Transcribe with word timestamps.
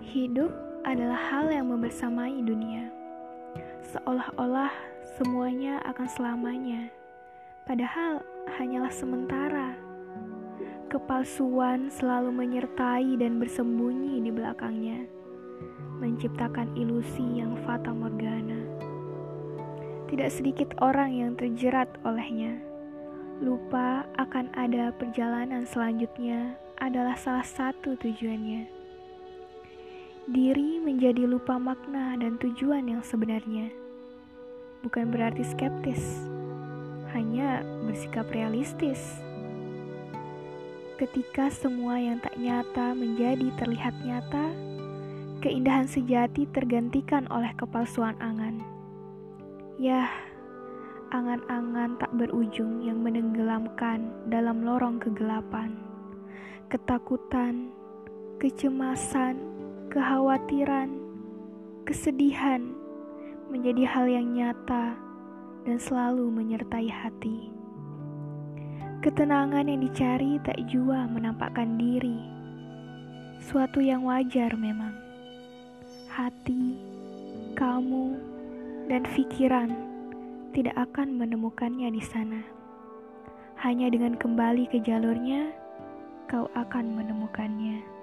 Hidup 0.00 0.48
adalah 0.88 1.20
hal 1.28 1.52
yang 1.52 1.68
membersamai 1.68 2.40
dunia. 2.40 2.88
Seolah-olah 3.92 4.72
semuanya 5.20 5.76
akan 5.84 6.08
selamanya, 6.08 6.88
padahal 7.68 8.24
hanyalah 8.56 8.88
sementara. 8.88 9.76
Kepalsuan 10.88 11.92
selalu 11.92 12.32
menyertai 12.32 13.20
dan 13.20 13.36
bersembunyi 13.36 14.24
di 14.24 14.32
belakangnya, 14.32 15.04
menciptakan 16.00 16.72
ilusi 16.80 17.36
yang 17.36 17.60
fata 17.68 17.92
morgana. 17.92 18.56
Tidak 20.08 20.30
sedikit 20.32 20.72
orang 20.80 21.12
yang 21.12 21.32
terjerat 21.36 21.92
olehnya. 22.08 22.56
Lupa 23.44 24.08
akan 24.16 24.48
ada 24.56 24.96
perjalanan 24.96 25.68
selanjutnya 25.68 26.56
adalah 26.80 27.20
salah 27.20 27.44
satu 27.44 28.00
tujuannya 28.00 28.79
diri 30.30 30.78
menjadi 30.78 31.26
lupa 31.26 31.58
makna 31.58 32.14
dan 32.14 32.38
tujuan 32.38 32.86
yang 32.86 33.02
sebenarnya. 33.02 33.66
Bukan 34.86 35.10
berarti 35.10 35.42
skeptis, 35.42 36.22
hanya 37.10 37.66
bersikap 37.82 38.30
realistis. 38.30 39.18
Ketika 40.94 41.50
semua 41.50 41.98
yang 41.98 42.22
tak 42.22 42.38
nyata 42.38 42.94
menjadi 42.94 43.50
terlihat 43.58 43.94
nyata, 44.06 44.54
keindahan 45.42 45.90
sejati 45.90 46.46
tergantikan 46.54 47.26
oleh 47.26 47.50
kepalsuan 47.58 48.14
angan. 48.22 48.62
Yah, 49.82 50.12
angan-angan 51.10 51.98
tak 51.98 52.12
berujung 52.14 52.86
yang 52.86 53.02
menenggelamkan 53.02 54.14
dalam 54.30 54.62
lorong 54.62 55.02
kegelapan, 55.02 55.74
ketakutan, 56.70 57.74
kecemasan, 58.38 59.49
kekhawatiran, 59.90 60.86
kesedihan 61.82 62.62
menjadi 63.50 63.82
hal 63.90 64.06
yang 64.06 64.30
nyata 64.30 64.94
dan 65.66 65.82
selalu 65.82 66.30
menyertai 66.30 66.86
hati. 66.86 67.50
Ketenangan 69.02 69.66
yang 69.66 69.82
dicari 69.82 70.38
tak 70.46 70.62
jua 70.70 71.10
menampakkan 71.10 71.74
diri, 71.74 72.22
suatu 73.42 73.82
yang 73.82 74.06
wajar 74.06 74.54
memang. 74.54 74.94
Hati, 76.06 76.78
kamu, 77.58 78.14
dan 78.86 79.02
pikiran 79.10 79.74
tidak 80.54 80.78
akan 80.78 81.18
menemukannya 81.18 81.90
di 81.90 82.02
sana. 82.06 82.46
Hanya 83.58 83.90
dengan 83.90 84.14
kembali 84.14 84.70
ke 84.70 84.78
jalurnya, 84.86 85.50
kau 86.30 86.46
akan 86.54 86.94
menemukannya. 86.94 87.99